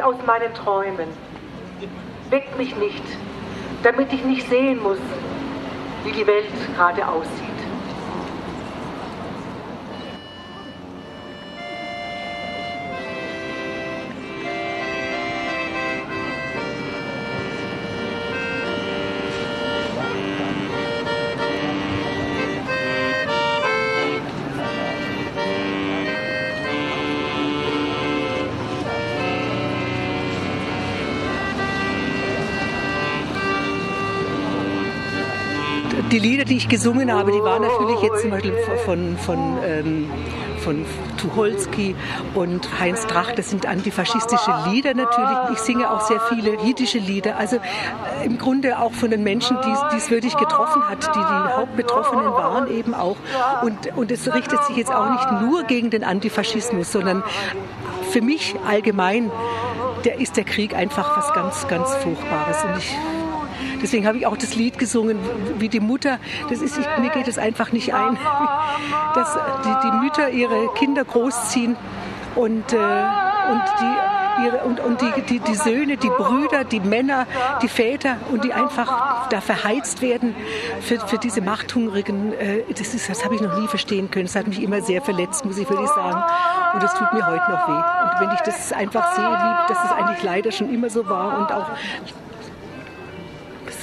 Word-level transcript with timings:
nicht 0.00 0.04
aus 0.04 0.16
meinen 0.26 0.54
Träumen. 0.54 1.08
Weckt 2.30 2.56
mich 2.56 2.74
nicht, 2.76 3.02
damit 3.82 4.12
ich 4.12 4.24
nicht 4.24 4.48
sehen 4.48 4.82
muss, 4.82 4.98
wie 6.04 6.12
die 6.12 6.26
Welt 6.26 6.46
gerade 6.74 7.06
aussieht. 7.06 7.49
Die 36.10 36.18
Lieder, 36.18 36.44
die 36.44 36.56
ich 36.56 36.68
gesungen 36.68 37.12
habe, 37.12 37.30
die 37.32 37.40
waren 37.40 37.62
natürlich 37.62 38.00
jetzt 38.00 38.22
zum 38.22 38.30
Beispiel 38.30 38.54
von, 38.84 39.16
von, 39.16 39.58
ähm, 39.64 40.10
von 40.58 40.84
Tucholsky 41.16 41.94
und 42.34 42.68
Heinz 42.80 43.06
Drach. 43.06 43.32
Das 43.32 43.50
sind 43.50 43.66
antifaschistische 43.66 44.52
Lieder 44.68 44.94
natürlich. 44.94 45.38
Ich 45.52 45.58
singe 45.58 45.90
auch 45.90 46.00
sehr 46.00 46.20
viele 46.20 46.56
jiddische 46.62 46.98
Lieder. 46.98 47.36
Also 47.36 47.56
äh, 47.56 48.26
im 48.26 48.38
Grunde 48.38 48.78
auch 48.78 48.92
von 48.92 49.10
den 49.10 49.22
Menschen, 49.22 49.56
die 49.64 49.96
es 49.96 50.10
wirklich 50.10 50.36
getroffen 50.36 50.82
hat, 50.88 51.06
die 51.14 51.18
die 51.18 51.56
Hauptbetroffenen 51.56 52.26
waren 52.26 52.70
eben 52.70 52.94
auch. 52.94 53.16
Und, 53.62 53.96
und 53.96 54.10
es 54.10 54.32
richtet 54.32 54.64
sich 54.64 54.76
jetzt 54.76 54.92
auch 54.92 55.10
nicht 55.10 55.42
nur 55.42 55.62
gegen 55.64 55.90
den 55.90 56.04
Antifaschismus, 56.04 56.90
sondern 56.90 57.22
für 58.10 58.20
mich 58.20 58.56
allgemein 58.66 59.30
der 60.04 60.18
ist 60.18 60.36
der 60.36 60.44
Krieg 60.44 60.74
einfach 60.74 61.16
was 61.16 61.32
ganz, 61.34 61.68
ganz 61.68 61.94
Furchtbares. 61.96 62.64
Und 62.64 62.78
ich 62.78 62.96
Deswegen 63.82 64.06
habe 64.06 64.18
ich 64.18 64.26
auch 64.26 64.36
das 64.36 64.54
Lied 64.54 64.78
gesungen, 64.78 65.18
wie 65.58 65.68
die 65.68 65.80
Mutter. 65.80 66.18
Das 66.48 66.60
ist, 66.60 66.78
ich, 66.78 66.86
mir 67.00 67.10
geht 67.10 67.28
es 67.28 67.38
einfach 67.38 67.72
nicht 67.72 67.94
ein, 67.94 68.18
dass 69.14 69.38
die, 69.64 69.86
die 69.88 69.92
Mütter 70.04 70.30
ihre 70.30 70.72
Kinder 70.74 71.04
großziehen 71.04 71.76
und, 72.36 72.72
äh, 72.72 72.76
und 72.76 73.62
die 73.80 74.20
ihre, 74.44 74.58
und, 74.58 74.80
und 74.80 75.00
die, 75.00 75.22
die, 75.22 75.38
die 75.40 75.54
Söhne, 75.54 75.96
die 75.96 76.08
Brüder, 76.08 76.64
die 76.64 76.80
Männer, 76.80 77.26
die 77.62 77.68
Väter 77.68 78.16
und 78.30 78.44
die 78.44 78.52
einfach 78.52 79.28
da 79.28 79.40
verheizt 79.40 80.02
werden 80.02 80.34
für, 80.80 80.98
für 81.00 81.18
diese 81.18 81.40
Machthungrigen. 81.40 82.32
Äh, 82.32 82.62
das, 82.76 82.94
ist, 82.94 83.08
das 83.08 83.24
habe 83.24 83.34
ich 83.34 83.40
noch 83.40 83.58
nie 83.58 83.68
verstehen 83.68 84.10
können. 84.10 84.26
Das 84.26 84.36
hat 84.36 84.46
mich 84.46 84.62
immer 84.62 84.80
sehr 84.82 85.02
verletzt, 85.02 85.44
muss 85.44 85.58
ich 85.58 85.68
wirklich 85.68 85.90
sagen. 85.90 86.22
Und 86.74 86.82
das 86.82 86.94
tut 86.94 87.12
mir 87.12 87.26
heute 87.26 87.50
noch 87.50 87.68
weh. 87.68 87.72
Und 87.72 88.20
wenn 88.20 88.34
ich 88.34 88.40
das 88.40 88.72
einfach 88.72 89.14
sehe, 89.14 89.24
wie, 89.24 89.72
dass 89.72 89.84
es 89.84 89.92
eigentlich 89.92 90.22
leider 90.22 90.52
schon 90.52 90.72
immer 90.72 90.90
so 90.90 91.08
war 91.08 91.38
und 91.38 91.52
auch 91.52 91.66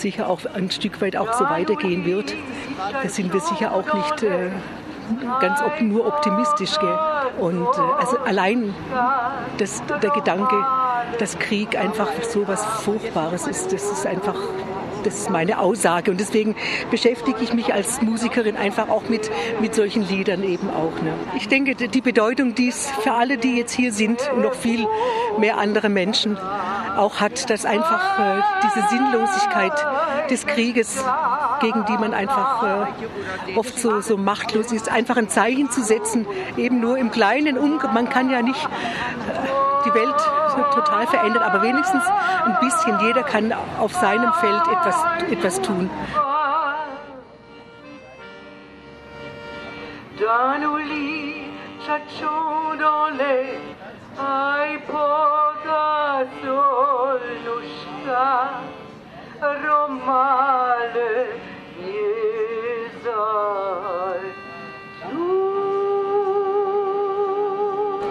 sicher 0.02 0.30
auch 0.30 0.40
ein 0.54 0.72
Stück 0.72 1.02
weit 1.02 1.18
auch 1.18 1.34
so 1.34 1.46
weitergehen 1.46 2.06
wird. 2.06 2.34
Da 3.04 3.10
sind 3.10 3.34
wir 3.34 3.40
sicher 3.40 3.74
auch 3.74 3.94
nicht 3.94 4.24
äh, 4.24 4.50
ganz 5.42 5.62
op 5.62 5.82
nur 5.82 6.08
optimistisch. 6.08 6.78
Gell? 6.80 7.00
Und 7.40 7.68
äh, 7.68 8.00
also 8.00 8.18
allein 8.20 8.74
das, 9.58 9.84
der 10.02 10.12
Gedanke, 10.12 10.56
dass 11.20 11.38
Krieg 11.40 11.78
einfach 11.78 12.10
so 12.22 12.48
was 12.48 12.66
Furchtbares 12.66 13.48
ist, 13.48 13.74
das 13.74 13.92
ist 13.92 14.06
einfach 14.06 14.36
das 15.04 15.20
ist 15.20 15.30
meine 15.30 15.60
Aussage. 15.60 16.12
Und 16.12 16.20
deswegen 16.20 16.56
beschäftige 16.92 17.42
ich 17.42 17.54
mich 17.54 17.74
als 17.74 18.02
Musikerin 18.02 18.58
einfach 18.58 18.90
auch 18.90 19.08
mit, 19.08 19.32
mit 19.62 19.74
solchen 19.74 20.08
Liedern 20.08 20.44
eben 20.44 20.70
auch. 20.70 21.02
Ne? 21.02 21.14
Ich 21.38 21.48
denke, 21.48 21.76
die 21.76 22.02
Bedeutung, 22.02 22.56
die 22.56 22.68
es 22.70 22.92
für 23.02 23.14
alle, 23.14 23.38
die 23.38 23.58
jetzt 23.58 23.74
hier 23.74 23.94
sind 23.94 24.30
und 24.34 24.42
noch 24.42 24.54
viel 24.54 24.86
mehr 25.40 25.58
andere 25.58 25.90
Menschen 25.90 26.38
auch 26.98 27.20
hat, 27.20 27.50
dass 27.50 27.66
einfach 27.66 28.20
äh, 28.20 28.42
diese 28.64 28.88
Sinnlosigkeit 28.88 29.74
des 30.30 30.46
Krieges, 30.46 31.04
gegen 31.62 31.86
die 31.86 31.98
man 31.98 32.14
einfach 32.14 32.64
äh, 32.64 33.58
oft 33.58 33.80
so, 33.80 34.02
so 34.02 34.18
machtlos 34.18 34.72
ist, 34.72 34.90
einfach 34.90 35.18
ein 35.18 35.30
Zeichen 35.30 35.70
zu 35.72 35.84
setzen, 35.84 36.26
eben 36.58 36.80
nur 36.80 36.98
im 36.98 37.12
Kleinen. 37.12 37.58
Man 37.94 38.10
kann 38.10 38.30
ja 38.30 38.42
nicht 38.42 38.64
äh, 38.66 38.70
die 39.86 39.94
Welt 39.94 40.16
total 40.74 41.08
verändern, 41.08 41.44
aber 41.44 41.62
wenigstens 41.62 42.04
ein 42.46 42.58
bisschen. 42.60 43.00
Jeder 43.00 43.24
kann 43.24 43.54
auf 43.80 43.94
seinem 43.94 44.34
Feld 44.34 44.62
etwas, 44.72 44.96
etwas 45.30 45.62
tun. 45.62 45.90
Danuli, 50.20 51.46
ai 51.88 52.02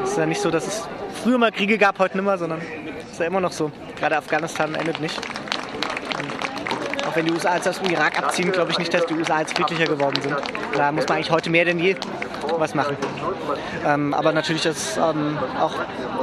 Es 0.03 0.11
ist 0.11 0.19
ja 0.19 0.27
nicht 0.27 0.41
so, 0.41 0.51
dass 0.51 0.67
es 0.67 0.89
früher 1.23 1.39
mal 1.39 1.53
Kriege 1.53 1.79
gab, 1.79 1.99
heute 1.99 2.17
nicht 2.17 2.27
mehr, 2.27 2.39
sondern 2.39 2.61
es 3.01 3.13
ist 3.13 3.21
ja 3.21 3.27
immer 3.27 3.41
noch 3.41 3.53
so. 3.53 3.71
Gerade 3.99 4.17
Afghanistan 4.17 4.75
endet 4.75 5.01
nicht 5.01 5.21
wenn 7.17 7.25
die 7.25 7.33
USA 7.33 7.57
jetzt 7.57 7.67
aus 7.67 7.81
dem 7.81 7.91
Irak 7.91 8.19
abziehen, 8.19 8.53
glaube 8.53 8.71
ich 8.71 8.79
nicht, 8.79 8.93
dass 8.93 9.07
die 9.07 9.15
USA 9.15 9.41
jetzt 9.41 9.57
friedlicher 9.57 9.87
geworden 9.87 10.21
sind. 10.21 10.37
Da 10.75 10.93
muss 10.93 11.09
man 11.09 11.17
eigentlich 11.17 11.31
heute 11.31 11.51
mehr 11.51 11.65
denn 11.65 11.79
je 11.79 11.97
was 12.59 12.75
machen. 12.75 12.97
Ähm, 13.85 14.15
aber 14.15 14.33
natürlich 14.33 14.67
ist 14.67 14.97
ähm, 14.97 15.39
auch 15.61 15.73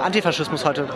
Antifaschismus 0.04 0.66
heute 0.66 0.88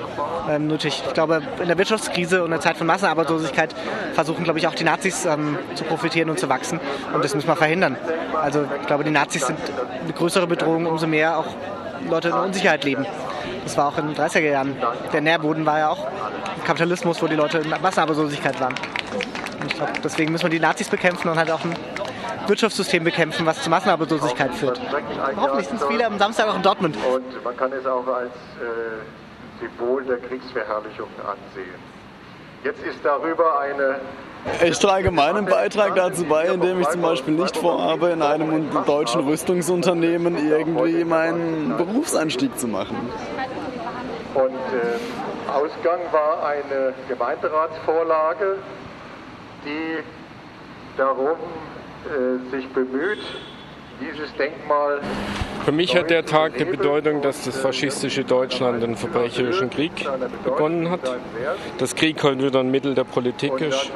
ähm, 0.50 0.68
nötig. 0.68 1.04
Ich 1.06 1.14
glaube, 1.14 1.42
in 1.62 1.68
der 1.68 1.78
Wirtschaftskrise 1.78 2.44
und 2.44 2.52
der 2.52 2.60
Zeit 2.60 2.78
von 2.78 2.88
Massenarbeitslosigkeit 2.88 3.74
versuchen, 4.14 4.44
glaube 4.44 4.60
ich, 4.60 4.68
auch 4.68 4.76
die 4.76 4.84
Nazis 4.84 5.26
ähm, 5.26 5.58
zu 5.76 5.84
profitieren 5.84 6.30
und 6.30 6.40
zu 6.40 6.50
wachsen. 6.50 6.80
Und 7.14 7.24
das 7.24 7.36
müssen 7.36 7.48
wir 7.48 7.56
verhindern. 7.56 7.98
Also 8.42 8.66
ich 8.80 8.88
glaube, 8.88 9.04
die 9.04 9.12
Nazis 9.12 9.48
sind 9.48 9.60
eine 10.04 10.14
größere 10.14 10.48
Bedrohung, 10.48 10.86
umso 10.86 11.08
mehr 11.08 11.38
auch 11.38 11.48
Leute 12.10 12.30
in 12.30 12.36
Unsicherheit 12.36 12.84
leben. 12.84 13.06
Das 13.64 13.78
war 13.78 13.88
auch 13.88 13.98
in 13.98 14.08
den 14.08 14.16
30er 14.16 14.40
Jahren. 14.40 14.76
Der 15.12 15.22
Nährboden 15.22 15.66
war 15.66 15.80
ja 15.80 15.90
auch 15.90 16.08
Kapitalismus, 16.66 17.22
wo 17.22 17.28
die 17.28 17.36
Leute 17.36 17.60
in 17.60 17.70
Massenarbeitslosigkeit 17.70 18.60
waren. 18.60 18.76
Und 19.60 19.68
ich 19.68 19.76
glaube, 19.76 19.92
deswegen 20.04 20.32
müssen 20.32 20.44
wir 20.44 20.50
die 20.50 20.60
Nazis 20.60 20.90
bekämpfen 20.90 21.30
und 21.30 21.38
halt 21.38 21.52
auch 21.52 21.64
ein 21.64 21.76
Wirtschaftssystem 22.48 23.04
bekämpfen, 23.04 23.46
was 23.46 23.62
zu 23.62 23.70
Massenarbeitslosigkeit 23.70 24.54
führt. 24.54 24.80
Hoffentlich 25.36 25.68
sind 25.68 25.82
es 25.82 25.88
viele 25.88 26.06
am 26.06 26.18
Samstag 26.18 26.48
auch 26.48 26.56
in 26.56 26.62
Dortmund. 26.62 26.98
Und 27.14 27.44
man 27.44 27.58
kann 27.58 27.72
es 27.74 27.86
auch 27.86 28.08
als 28.08 28.32
äh, 28.32 29.60
Symbol 29.60 30.04
der 30.04 30.18
Kriegsverherrlichung 30.18 31.10
ansehen. 31.20 31.76
Jetzt 32.64 32.84
ist 32.84 33.00
darüber 33.04 33.60
eine 33.60 34.00
ich 34.64 34.80
trage 34.80 35.12
meinen 35.12 35.46
Beitrag 35.46 35.96
dazu 35.96 36.24
bei, 36.24 36.46
indem 36.46 36.80
ich 36.80 36.88
zum 36.90 37.02
Beispiel 37.02 37.34
nicht 37.34 37.58
vorhabe, 37.58 38.10
in 38.10 38.22
einem 38.22 38.70
deutschen 38.86 39.22
Rüstungsunternehmen 39.22 40.38
irgendwie 40.50 41.04
meinen 41.04 41.76
Berufseinstieg 41.76 42.58
zu 42.58 42.68
machen. 42.68 42.96
Und 44.34 44.52
äh, 44.54 45.52
Ausgang 45.52 46.00
war 46.12 46.46
eine 46.46 46.94
Gemeinderatsvorlage, 47.10 48.58
die 49.66 50.04
darum 50.98 51.38
sich 52.52 52.68
bemüht, 52.70 53.20
dieses 54.00 54.34
Denkmal. 54.36 55.02
Für 55.66 55.72
mich 55.72 55.96
hat 55.98 56.10
der 56.10 56.26
Tag 56.26 56.58
die 56.58 56.66
Bedeutung, 56.66 57.22
dass 57.22 57.44
das 57.44 57.58
faschistische 57.58 58.24
Deutschland 58.24 58.82
einen 58.84 58.96
verbrecherischen 58.96 59.70
Krieg 59.70 59.92
begonnen 60.44 60.90
hat. 60.90 61.02
Dass 61.78 61.96
Krieg 61.96 62.24
heute 62.24 62.44
wieder 62.44 62.62
ein 62.62 62.72
Mittel 62.72 62.96
der 62.96 63.04
Politik 63.04 63.60
ist 63.60 63.92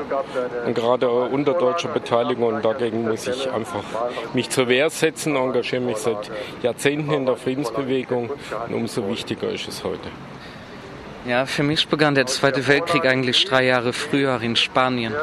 und 0.66 0.74
gerade 0.74 1.10
unter 1.10 1.54
deutscher 1.54 1.90
Beteiligung. 1.90 2.56
Und 2.56 2.66
dagegen 2.66 3.08
muss 3.08 3.28
ich 3.28 3.50
einfach 3.52 3.84
mich 4.34 4.50
zur 4.50 4.68
Wehr 4.68 4.90
setzen, 4.90 5.36
engagiere 5.36 5.82
mich 5.82 5.98
seit 5.98 6.30
Jahrzehnten 6.62 7.14
in 7.14 7.26
der 7.26 7.38
Friedensbewegung 7.38 8.32
und 8.68 8.74
umso 8.74 9.08
wichtiger 9.08 9.50
ist 9.50 9.68
es 9.68 9.84
heute. 9.84 10.10
Ja, 11.28 11.46
für 11.46 11.62
mich 11.62 11.88
begann 11.88 12.16
der 12.16 12.26
Zweite 12.26 12.68
Weltkrieg 12.68 13.06
eigentlich 13.06 13.46
drei 13.46 13.66
Jahre 13.66 13.94
früher 13.94 14.42
in 14.42 14.56
Spanien, 14.56 15.14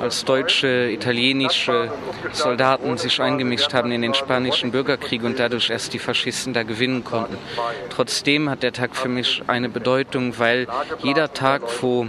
als 0.00 0.24
deutsche, 0.24 0.90
italienische 0.90 1.92
Soldaten 2.32 2.98
sich 2.98 3.20
eingemischt 3.20 3.72
haben 3.72 3.92
in 3.92 4.02
den 4.02 4.14
spanischen 4.14 4.72
Bürgerkrieg 4.72 5.22
und 5.22 5.38
dadurch 5.38 5.70
erst 5.70 5.94
die 5.94 6.00
Faschisten 6.00 6.54
da 6.54 6.64
gewinnen 6.64 7.04
konnten. 7.04 7.36
Trotzdem 7.90 8.50
hat 8.50 8.64
der 8.64 8.72
Tag 8.72 8.96
für 8.96 9.08
mich 9.08 9.42
eine 9.46 9.68
Bedeutung, 9.68 10.38
weil 10.38 10.66
jeder 11.02 11.32
Tag, 11.32 11.62
wo 11.82 12.08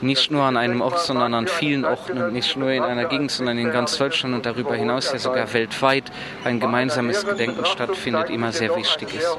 nicht 0.00 0.30
nur 0.30 0.42
an 0.42 0.56
einem 0.56 0.80
Ort, 0.80 1.00
sondern 1.00 1.32
an 1.34 1.46
vielen 1.46 1.84
Orten 1.84 2.20
und 2.20 2.32
nicht 2.32 2.56
nur 2.56 2.70
in 2.70 2.82
einer 2.82 3.06
Gegend, 3.06 3.30
sondern 3.30 3.56
in 3.58 3.70
ganz 3.70 3.96
Deutschland 3.96 4.34
und 4.34 4.46
darüber 4.46 4.74
hinaus 4.74 5.12
ja 5.12 5.18
sogar 5.18 5.52
weltweit 5.54 6.04
ein 6.44 6.60
gemeinsames 6.60 7.24
Gedenken 7.24 7.64
stattfindet, 7.64 8.30
immer 8.30 8.52
sehr 8.52 8.76
wichtig 8.76 9.14
ist. 9.14 9.36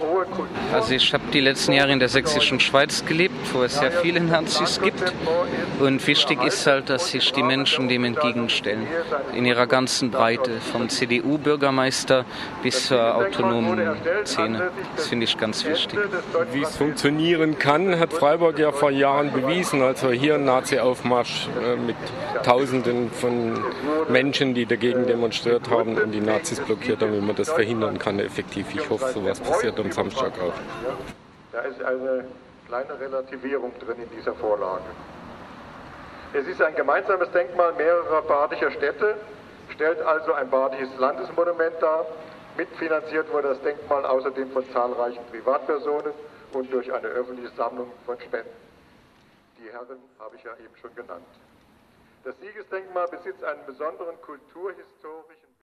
Also 0.73 0.93
ich 0.93 1.13
habe 1.13 1.23
die 1.31 1.41
letzten 1.41 1.73
Jahre 1.73 1.91
in 1.91 1.99
der 1.99 2.09
sächsischen 2.09 2.59
Schweiz 2.59 3.05
gelebt 3.05 3.24
lebt, 3.25 3.53
wo 3.53 3.63
es 3.63 3.77
sehr 3.79 3.91
viele 3.91 4.21
Nazis 4.21 4.79
gibt. 4.81 5.13
Und 5.79 6.05
wichtig 6.05 6.43
ist 6.43 6.65
halt, 6.67 6.89
dass 6.89 7.09
sich 7.09 7.31
die 7.33 7.43
Menschen 7.43 7.87
dem 7.87 8.03
entgegenstellen. 8.03 8.87
In 9.33 9.45
ihrer 9.45 9.67
ganzen 9.67 10.11
Breite, 10.11 10.51
vom 10.71 10.89
CDU-Bürgermeister 10.89 12.25
bis 12.61 12.87
zur 12.87 13.15
autonomen 13.15 13.95
Szene. 14.25 14.71
Das 14.95 15.07
finde 15.07 15.25
ich 15.25 15.37
ganz 15.37 15.65
wichtig. 15.65 15.99
Wie 16.51 16.61
es 16.61 16.75
funktionieren 16.77 17.57
kann, 17.57 17.99
hat 17.99 18.13
Freiburg 18.13 18.59
ja 18.59 18.71
vor 18.71 18.91
Jahren 18.91 19.31
bewiesen. 19.31 19.81
Also 19.81 20.11
hier 20.11 20.35
ein 20.35 20.45
Nazi-Aufmarsch 20.45 21.47
äh, 21.61 21.75
mit 21.75 21.95
Tausenden 22.43 23.09
von 23.11 23.63
Menschen, 24.09 24.53
die 24.53 24.65
dagegen 24.65 25.07
demonstriert 25.07 25.69
haben 25.69 25.97
und 25.97 26.11
die 26.11 26.21
Nazis 26.21 26.59
blockiert 26.59 27.01
haben, 27.01 27.13
wie 27.13 27.25
man 27.25 27.35
das 27.35 27.51
verhindern 27.51 27.97
kann 27.97 28.19
effektiv. 28.19 28.67
Ich 28.73 28.89
hoffe, 28.89 29.11
sowas 29.13 29.39
passiert 29.39 29.79
am 29.79 29.91
Samstag 29.91 30.33
auch. 30.39 30.53
Da 31.51 31.61
ist 31.61 31.81
eine 31.81 32.25
kleine 32.67 32.99
Relativierung 32.99 33.71
drin 33.79 34.01
in 34.01 34.09
dieser 34.09 34.33
Vorlage. 34.35 34.83
Es 36.33 36.47
ist 36.47 36.61
ein 36.61 36.75
gemeinsames 36.75 37.31
Denkmal 37.31 37.73
mehrerer 37.73 38.21
badischer 38.23 38.71
Städte, 38.71 39.15
stellt 39.73 40.01
also 40.01 40.33
ein 40.33 40.49
badisches 40.49 40.97
Landesmonument 40.97 41.75
dar. 41.81 42.05
Mitfinanziert 42.57 43.31
wurde 43.31 43.49
das 43.49 43.61
Denkmal 43.61 44.05
außerdem 44.05 44.51
von 44.51 44.69
zahlreichen 44.71 45.23
Privatpersonen 45.31 46.13
und 46.53 46.71
durch 46.71 46.91
eine 46.91 47.07
öffentliche 47.07 47.55
Sammlung 47.55 47.91
von 48.05 48.19
Spenden. 48.19 48.49
Die 49.59 49.71
Herren 49.71 49.99
habe 50.19 50.35
ich 50.35 50.43
ja 50.43 50.51
eben 50.53 50.75
schon 50.81 50.93
genannt. 50.95 51.25
Das 52.23 52.35
Siegesdenkmal 52.39 53.07
besitzt 53.07 53.43
einen 53.43 53.65
besonderen 53.65 54.19
kulturhistorischen 54.21 55.44